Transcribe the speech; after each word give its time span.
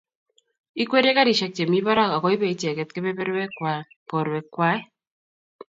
Ikwerie 0.85 1.13
garisiek 1.17 1.51
chemi 1.57 1.79
barak 1.85 2.11
akoibe 2.17 2.45
icheget 2.53 2.89
kebeberwekan 2.91 3.81
borwek 4.07 4.47
Kwai 4.53 4.79